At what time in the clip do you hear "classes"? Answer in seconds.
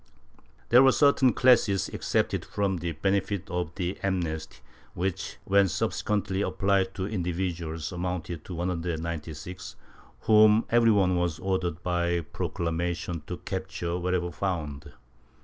1.31-1.87